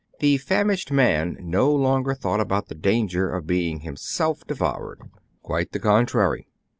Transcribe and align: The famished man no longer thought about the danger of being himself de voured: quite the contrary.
The 0.19 0.37
famished 0.37 0.91
man 0.91 1.37
no 1.39 1.71
longer 1.71 2.15
thought 2.15 2.39
about 2.39 2.69
the 2.69 2.73
danger 2.73 3.29
of 3.29 3.45
being 3.45 3.81
himself 3.81 4.43
de 4.47 4.55
voured: 4.55 4.99
quite 5.43 5.73
the 5.73 5.79
contrary. 5.79 6.47